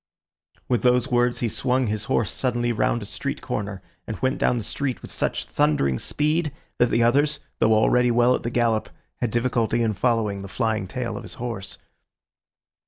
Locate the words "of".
11.17-11.21